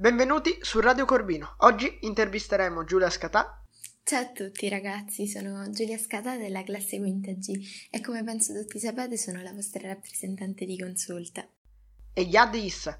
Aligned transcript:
Benvenuti 0.00 0.56
su 0.60 0.78
Radio 0.78 1.04
Corbino. 1.04 1.56
Oggi 1.62 1.98
intervisteremo 2.02 2.84
Giulia 2.84 3.10
Scatà. 3.10 3.64
Ciao 4.04 4.20
a 4.22 4.30
tutti 4.30 4.68
ragazzi, 4.68 5.26
sono 5.26 5.68
Giulia 5.70 5.98
Scatà 5.98 6.36
della 6.36 6.62
classe 6.62 6.98
quinta 6.98 7.32
G 7.32 7.88
e 7.90 8.00
come 8.00 8.22
penso 8.22 8.52
tutti 8.52 8.78
sapete 8.78 9.16
sono 9.16 9.42
la 9.42 9.52
vostra 9.52 9.88
rappresentante 9.88 10.66
di 10.66 10.78
consulta. 10.78 11.44
E 12.12 12.22
Yad 12.22 12.54
Issa. 12.54 12.96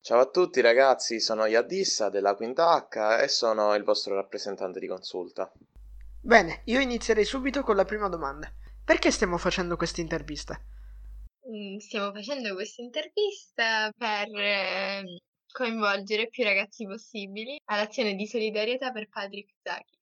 Ciao 0.00 0.18
a 0.18 0.28
tutti 0.28 0.60
ragazzi, 0.60 1.20
sono 1.20 1.46
Yad 1.46 1.70
Issa 1.70 2.10
della 2.10 2.34
quinta 2.34 2.74
H 2.74 3.22
e 3.22 3.28
sono 3.28 3.72
il 3.76 3.84
vostro 3.84 4.16
rappresentante 4.16 4.80
di 4.80 4.88
consulta. 4.88 5.52
Bene, 6.20 6.62
io 6.64 6.80
inizierei 6.80 7.24
subito 7.24 7.62
con 7.62 7.76
la 7.76 7.84
prima 7.84 8.08
domanda. 8.08 8.52
Perché 8.84 9.12
stiamo 9.12 9.38
facendo 9.38 9.76
questa 9.76 10.00
intervista? 10.00 10.60
Mm, 11.48 11.76
stiamo 11.76 12.12
facendo 12.12 12.52
questa 12.54 12.82
intervista 12.82 13.92
per 13.96 14.26
eh, 14.34 15.04
coinvolgere 15.56 16.28
più 16.28 16.44
ragazzi 16.44 16.84
possibili 16.84 17.58
all'azione 17.64 18.14
di 18.14 18.26
solidarietà 18.26 18.92
per 18.92 19.08
Patrick 19.08 19.54
Zaki. 19.62 19.98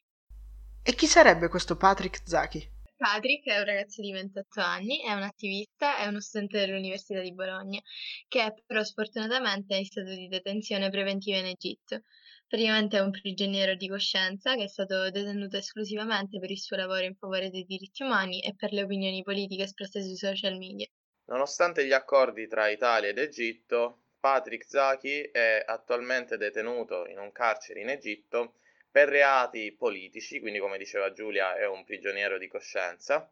E 0.83 0.95
chi 0.97 1.07
sarebbe 1.07 1.47
questo 1.47 1.77
Patrick 1.77 2.23
Zaki? 2.25 2.73
Patrick 2.97 3.47
è 3.47 3.59
un 3.59 3.65
ragazzo 3.65 4.03
di 4.03 4.11
28 4.11 4.61
anni, 4.61 5.01
è 5.03 5.13
un 5.13 5.23
attivista, 5.23 5.99
è 5.99 6.09
uno 6.09 6.21
studente 6.21 6.59
dell'Università 6.59 7.21
di 7.21 7.33
Bologna, 7.33 7.79
che 8.27 8.63
però 8.67 8.83
sfortunatamente 8.83 9.77
è 9.77 9.79
in 9.79 9.85
stato 9.85 10.09
di 10.09 10.27
detenzione 10.27 10.91
preventiva 10.91 11.39
in 11.39 11.47
Egitto. 11.47 12.03
Praticamente 12.49 12.97
è 12.97 13.01
un 13.01 13.13
prigioniero 13.13 13.77
di 13.77 13.89
coscienza 13.89 14.57
che 14.57 14.65
è 14.65 14.69
stato 14.69 15.09
detenuto 15.11 15.57
esclusivamente 15.57 16.41
per 16.41 16.51
il 16.51 16.59
suo 16.59 16.77
lavoro 16.77 17.05
in 17.05 17.15
favore 17.15 17.51
dei 17.51 17.65
diritti 17.65 18.03
umani 18.03 18.41
e 18.41 18.57
per 18.57 18.73
le 18.73 18.83
opinioni 18.83 19.23
politiche 19.23 19.63
espresse 19.63 20.03
sui 20.03 20.17
social 20.17 20.57
media. 20.57 20.89
Nonostante 21.27 21.87
gli 21.87 21.93
accordi 21.93 22.49
tra 22.49 22.69
Italia 22.69 23.09
ed 23.09 23.19
Egitto, 23.19 24.04
Patrick 24.25 24.65
Zaki 24.67 25.29
è 25.31 25.63
attualmente 25.67 26.39
detenuto 26.39 27.07
in 27.09 27.19
un 27.19 27.31
carcere 27.31 27.81
in 27.81 27.91
Egitto 27.91 28.55
per 28.91 29.11
reati 29.11 29.71
politici, 29.73 30.41
quindi 30.41 30.61
come 30.61 30.79
diceva 30.79 31.13
Giulia 31.13 31.57
è 31.57 31.67
un 31.67 31.85
prigioniero 31.85 32.39
di 32.39 32.49
coscienza, 32.49 33.31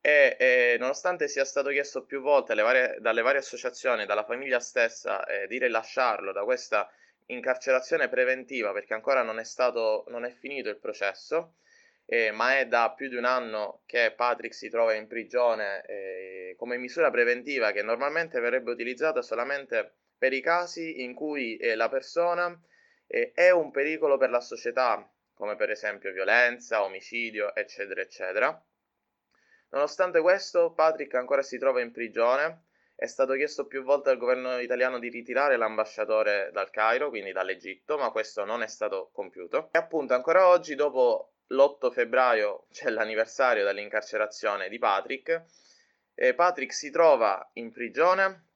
e, 0.00 0.34
e 0.38 0.76
nonostante 0.78 1.28
sia 1.28 1.44
stato 1.44 1.68
chiesto 1.68 2.06
più 2.06 2.22
volte 2.22 2.54
varie, 2.54 2.96
dalle 3.00 3.20
varie 3.20 3.40
associazioni 3.40 4.06
dalla 4.06 4.24
famiglia 4.24 4.58
stessa 4.58 5.22
eh, 5.26 5.46
di 5.48 5.58
rilasciarlo 5.58 6.32
da 6.32 6.44
questa 6.44 6.90
incarcerazione 7.26 8.08
preventiva, 8.08 8.72
perché 8.72 8.94
ancora 8.94 9.22
non 9.22 9.38
è, 9.38 9.44
stato, 9.44 10.06
non 10.08 10.24
è 10.24 10.30
finito 10.30 10.70
il 10.70 10.78
processo, 10.78 11.56
eh, 12.06 12.30
ma 12.30 12.58
è 12.58 12.66
da 12.66 12.90
più 12.96 13.10
di 13.10 13.16
un 13.16 13.26
anno 13.26 13.82
che 13.84 14.14
Patrick 14.16 14.54
si 14.54 14.70
trova 14.70 14.94
in 14.94 15.06
prigione 15.08 15.84
eh, 15.84 16.54
come 16.56 16.78
misura 16.78 17.10
preventiva 17.10 17.70
che 17.70 17.82
normalmente 17.82 18.40
verrebbe 18.40 18.70
utilizzata 18.70 19.20
solamente 19.20 19.96
per 20.22 20.32
i 20.32 20.40
casi 20.40 21.02
in 21.02 21.14
cui 21.14 21.56
eh, 21.56 21.74
la 21.74 21.88
persona 21.88 22.56
eh, 23.08 23.32
è 23.34 23.50
un 23.50 23.72
pericolo 23.72 24.18
per 24.18 24.30
la 24.30 24.38
società, 24.38 25.04
come 25.34 25.56
per 25.56 25.68
esempio 25.68 26.12
violenza, 26.12 26.84
omicidio, 26.84 27.52
eccetera, 27.56 28.02
eccetera. 28.02 28.64
Nonostante 29.70 30.20
questo, 30.20 30.74
Patrick 30.74 31.12
ancora 31.14 31.42
si 31.42 31.58
trova 31.58 31.80
in 31.80 31.90
prigione. 31.90 32.66
È 32.94 33.06
stato 33.06 33.34
chiesto 33.34 33.66
più 33.66 33.82
volte 33.82 34.10
al 34.10 34.16
governo 34.16 34.60
italiano 34.60 35.00
di 35.00 35.08
ritirare 35.08 35.56
l'ambasciatore 35.56 36.50
dal 36.52 36.70
Cairo, 36.70 37.08
quindi 37.08 37.32
dall'Egitto, 37.32 37.98
ma 37.98 38.12
questo 38.12 38.44
non 38.44 38.62
è 38.62 38.68
stato 38.68 39.10
compiuto. 39.12 39.70
E 39.72 39.78
appunto 39.78 40.14
ancora 40.14 40.46
oggi, 40.46 40.76
dopo 40.76 41.32
l'8 41.48 41.90
febbraio, 41.90 42.66
c'è 42.70 42.90
l'anniversario 42.90 43.64
dell'incarcerazione 43.64 44.68
di 44.68 44.78
Patrick, 44.78 45.46
e 46.14 46.32
Patrick 46.34 46.72
si 46.72 46.92
trova 46.92 47.50
in 47.54 47.72
prigione 47.72 48.50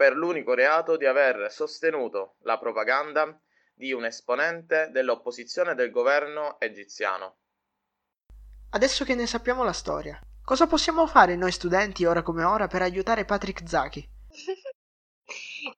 per 0.00 0.14
l'unico 0.14 0.54
reato 0.54 0.96
di 0.96 1.04
aver 1.04 1.52
sostenuto 1.52 2.36
la 2.44 2.58
propaganda 2.58 3.38
di 3.74 3.92
un 3.92 4.06
esponente 4.06 4.88
dell'opposizione 4.90 5.74
del 5.74 5.90
governo 5.90 6.58
egiziano. 6.58 7.36
Adesso 8.70 9.04
che 9.04 9.14
ne 9.14 9.26
sappiamo 9.26 9.62
la 9.62 9.74
storia, 9.74 10.18
cosa 10.42 10.66
possiamo 10.66 11.06
fare 11.06 11.36
noi 11.36 11.52
studenti 11.52 12.06
ora 12.06 12.22
come 12.22 12.44
ora 12.44 12.66
per 12.66 12.80
aiutare 12.80 13.26
Patrick 13.26 13.68
Zaki? 13.68 14.08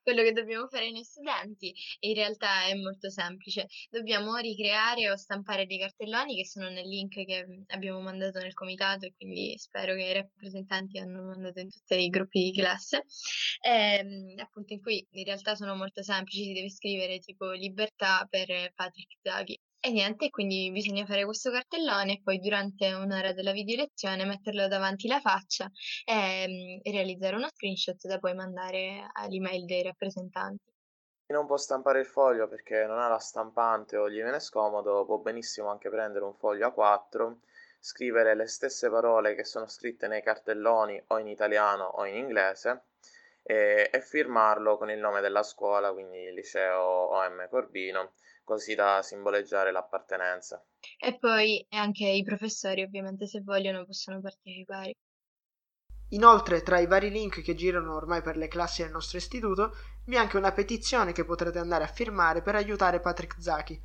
Quello 0.01 0.23
che 0.23 0.31
dobbiamo 0.31 0.67
fare 0.67 0.91
noi 0.91 1.03
studenti 1.03 1.73
in 1.99 2.13
realtà 2.13 2.65
è 2.65 2.73
molto 2.75 3.09
semplice. 3.09 3.67
Dobbiamo 3.89 4.35
ricreare 4.37 5.09
o 5.09 5.15
stampare 5.15 5.65
dei 5.65 5.79
cartelloni 5.79 6.35
che 6.35 6.45
sono 6.45 6.69
nel 6.69 6.87
link 6.87 7.25
che 7.25 7.45
abbiamo 7.67 8.01
mandato 8.01 8.39
nel 8.39 8.53
comitato 8.53 9.05
e 9.05 9.13
quindi 9.15 9.57
spero 9.57 9.95
che 9.95 10.03
i 10.03 10.13
rappresentanti 10.13 10.99
hanno 10.99 11.23
mandato 11.23 11.59
in 11.59 11.69
tutti 11.69 11.95
i 11.95 12.09
gruppi 12.09 12.51
di 12.51 12.53
classe. 12.53 13.03
Ehm, 13.61 14.35
appunto 14.39 14.73
in 14.73 14.81
cui 14.81 15.05
in 15.11 15.23
realtà 15.23 15.55
sono 15.55 15.75
molto 15.75 16.03
semplici, 16.03 16.43
si 16.43 16.53
deve 16.53 16.69
scrivere 16.69 17.19
tipo 17.19 17.51
libertà 17.51 18.25
per 18.29 18.71
Patrick 18.73 19.17
Zaghi 19.21 19.59
e 19.85 19.91
niente, 19.91 20.29
quindi 20.29 20.71
bisogna 20.71 21.05
fare 21.05 21.25
questo 21.25 21.51
cartellone 21.51 22.13
e 22.13 22.21
poi 22.23 22.39
durante 22.39 22.93
un'ora 22.93 23.33
della 23.33 23.51
video 23.51 23.75
lezione 23.75 24.23
metterlo 24.23 24.69
davanti 24.69 25.09
la 25.09 25.19
faccia 25.19 25.69
e, 26.05 26.79
e 26.81 26.91
realizzare 26.91 27.35
uno 27.35 27.49
screenshot 27.49 28.07
da 28.07 28.17
poi 28.17 28.33
mandare 28.33 29.09
all'email 29.11 29.65
dei 29.65 29.83
rappresentanti. 29.83 30.71
Chi 31.25 31.33
non 31.33 31.45
può 31.45 31.57
stampare 31.57 31.99
il 31.99 32.05
foglio 32.05 32.47
perché 32.47 32.85
non 32.85 32.97
ha 32.97 33.09
la 33.09 33.19
stampante 33.19 33.97
o 33.97 34.09
gli 34.09 34.21
viene 34.21 34.39
scomodo, 34.39 35.03
può 35.03 35.17
benissimo 35.17 35.69
anche 35.69 35.89
prendere 35.89 36.23
un 36.23 36.33
foglio 36.33 36.69
A4, 36.69 37.35
scrivere 37.81 38.35
le 38.35 38.47
stesse 38.47 38.89
parole 38.89 39.35
che 39.35 39.43
sono 39.43 39.67
scritte 39.67 40.07
nei 40.07 40.23
cartelloni 40.23 41.03
o 41.07 41.19
in 41.19 41.27
italiano 41.27 41.83
o 41.83 42.05
in 42.05 42.15
inglese 42.15 42.83
e, 43.43 43.89
e 43.91 44.01
firmarlo 44.01 44.77
con 44.77 44.89
il 44.89 44.99
nome 44.99 45.21
della 45.21 45.43
scuola, 45.43 45.91
quindi 45.91 46.17
il 46.17 46.33
liceo 46.33 47.13
OM 47.13 47.47
Corbino 47.49 48.13
così 48.43 48.75
da 48.75 49.01
simboleggiare 49.01 49.71
l'appartenenza. 49.71 50.63
E 50.97 51.17
poi 51.17 51.65
anche 51.69 52.07
i 52.07 52.23
professori 52.23 52.81
ovviamente 52.81 53.27
se 53.27 53.41
vogliono 53.41 53.85
possono 53.85 54.19
partecipare. 54.21 54.93
Inoltre, 56.09 56.61
tra 56.61 56.79
i 56.79 56.85
vari 56.85 57.09
link 57.09 57.41
che 57.41 57.55
girano 57.55 57.95
ormai 57.95 58.21
per 58.21 58.37
le 58.37 58.47
classi 58.47 58.83
del 58.83 58.91
nostro 58.91 59.17
istituto, 59.17 59.75
vi 60.05 60.15
è 60.15 60.19
anche 60.19 60.37
una 60.37 60.51
petizione 60.51 61.11
che 61.11 61.25
potrete 61.25 61.57
andare 61.57 61.85
a 61.85 61.87
firmare 61.87 62.41
per 62.41 62.55
aiutare 62.55 62.99
Patrick 62.99 63.41
Zaki. 63.41 63.81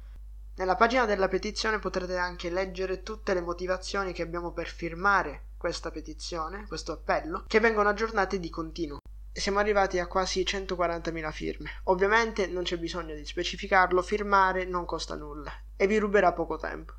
Nella 0.56 0.74
pagina 0.74 1.06
della 1.06 1.28
petizione 1.28 1.78
potrete 1.78 2.16
anche 2.16 2.50
leggere 2.50 3.02
tutte 3.02 3.32
le 3.32 3.41
motivazioni 3.41 4.12
che 4.12 4.22
abbiamo 4.22 4.52
per 4.52 4.66
firmare 4.66 5.50
questa 5.56 5.91
petizione, 5.91 6.66
questo 6.66 6.92
appello, 6.92 7.44
che 7.47 7.60
vengono 7.60 7.88
aggiornate 7.88 8.38
di 8.41 8.50
continuo 8.50 8.98
siamo 9.38 9.59
arrivati 9.59 9.99
a 9.99 10.06
quasi 10.06 10.43
140.000 10.43 11.31
firme. 11.31 11.71
Ovviamente 11.84 12.47
non 12.47 12.62
c'è 12.62 12.78
bisogno 12.78 13.15
di 13.15 13.25
specificarlo, 13.25 14.03
firmare 14.03 14.65
non 14.65 14.84
costa 14.84 15.15
nulla 15.15 15.53
e 15.76 15.87
vi 15.87 15.99
ruberà 15.99 16.32
poco 16.32 16.56
tempo. 16.56 16.93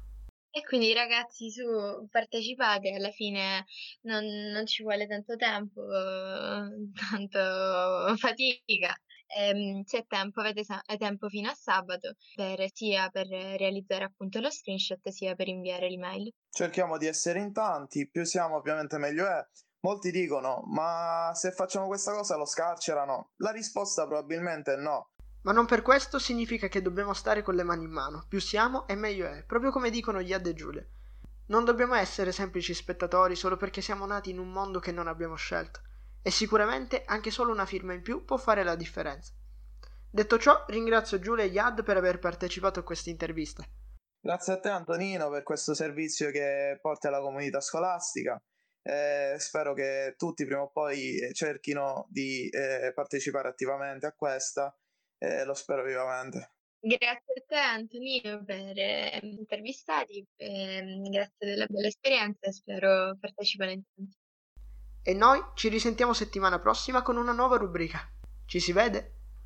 E 0.51 0.63
quindi 0.63 0.93
ragazzi 0.93 1.51
su 1.51 2.07
partecipate, 2.09 2.91
alla 2.91 3.11
fine 3.11 3.65
non, 4.01 4.25
non 4.25 4.65
ci 4.65 4.81
vuole 4.81 5.05
tanto 5.05 5.35
tempo, 5.35 5.81
tanto 7.11 8.15
fatica. 8.17 8.95
Ehm, 9.37 9.83
c'è 9.83 10.05
tempo, 10.07 10.39
avete 10.39 10.63
sa- 10.63 10.81
tempo 10.97 11.29
fino 11.29 11.49
a 11.51 11.53
sabato 11.53 12.15
per, 12.33 12.65
sia 12.73 13.09
per 13.09 13.27
realizzare 13.27 14.05
appunto 14.05 14.39
lo 14.39 14.49
screenshot 14.49 15.07
sia 15.09 15.35
per 15.35 15.47
inviare 15.47 15.87
l'email. 15.87 16.33
Cerchiamo 16.49 16.97
di 16.97 17.05
essere 17.05 17.39
in 17.39 17.53
tanti, 17.53 18.09
più 18.09 18.23
siamo 18.23 18.55
ovviamente 18.55 18.97
meglio 18.97 19.27
è. 19.27 19.45
Molti 19.81 20.11
dicono, 20.11 20.61
ma 20.65 21.31
se 21.33 21.51
facciamo 21.51 21.87
questa 21.87 22.11
cosa 22.11 22.35
lo 22.35 22.45
scarcerano? 22.45 23.31
La 23.37 23.51
risposta 23.51 24.05
probabilmente 24.05 24.73
è 24.73 24.75
no. 24.75 25.11
Ma 25.43 25.53
non 25.53 25.65
per 25.65 25.81
questo 25.81 26.19
significa 26.19 26.67
che 26.67 26.81
dobbiamo 26.81 27.13
stare 27.13 27.41
con 27.43 27.55
le 27.55 27.63
mani 27.63 27.85
in 27.85 27.91
mano. 27.91 28.25
Più 28.27 28.41
siamo 28.41 28.85
e 28.87 28.95
meglio 28.95 29.25
è, 29.25 29.45
proprio 29.45 29.71
come 29.71 29.89
dicono 29.89 30.21
gli 30.21 30.33
Ad 30.33 30.45
e 30.45 30.53
Giulia. 30.53 30.85
Non 31.47 31.63
dobbiamo 31.63 31.93
essere 31.93 32.33
semplici 32.33 32.73
spettatori 32.73 33.35
solo 33.35 33.55
perché 33.55 33.79
siamo 33.79 34.05
nati 34.05 34.31
in 34.31 34.39
un 34.39 34.51
mondo 34.51 34.79
che 34.79 34.91
non 34.91 35.07
abbiamo 35.07 35.35
scelto. 35.35 35.79
E 36.21 36.29
sicuramente 36.29 37.03
anche 37.05 37.31
solo 37.31 37.53
una 37.53 37.65
firma 37.65 37.93
in 37.93 38.01
più 38.01 38.25
può 38.25 38.35
fare 38.35 38.63
la 38.63 38.75
differenza. 38.75 39.31
Detto 40.11 40.37
ciò, 40.37 40.65
ringrazio 40.67 41.19
Giulia 41.19 41.45
e 41.45 41.47
Yad 41.47 41.83
per 41.83 41.95
aver 41.95 42.19
partecipato 42.19 42.81
a 42.81 42.83
questa 42.83 43.09
intervista. 43.09 43.63
Grazie 44.21 44.53
a 44.53 44.59
te 44.59 44.67
Antonino 44.67 45.29
per 45.29 45.43
questo 45.43 45.73
servizio 45.73 46.31
che 46.31 46.77
porti 46.81 47.07
alla 47.07 47.21
comunità 47.21 47.61
scolastica 47.61 48.37
eh, 48.89 49.39
spero 49.39 49.73
che 49.73 50.15
tutti 50.17 50.45
prima 50.45 50.61
o 50.61 50.69
poi 50.69 51.19
eh, 51.19 51.33
cerchino 51.33 52.07
di 52.09 52.49
eh, 52.49 52.91
partecipare 52.93 53.47
attivamente 53.47 54.07
a 54.07 54.13
questa, 54.13 54.75
eh, 55.17 55.45
lo 55.45 55.53
spero 55.53 55.83
vivamente. 55.83 56.53
Grazie 56.81 57.33
a 57.35 57.43
te 57.45 57.55
Antonino 57.57 58.43
per 58.43 58.77
eh, 58.77 59.19
intervistati, 59.21 60.25
ehm, 60.37 61.09
grazie 61.09 61.45
della 61.45 61.65
bella 61.67 61.87
esperienza 61.87 62.47
e 62.47 62.53
spero 62.53 63.17
partecipano 63.19 63.71
in 63.71 63.81
tanti. 63.93 64.17
E 65.03 65.13
noi 65.13 65.39
ci 65.55 65.69
risentiamo 65.69 66.13
settimana 66.13 66.59
prossima 66.59 67.01
con 67.01 67.17
una 67.17 67.33
nuova 67.33 67.57
rubrica. 67.57 67.99
Ci 68.45 68.59
si 68.59 68.71
vede? 68.71 69.18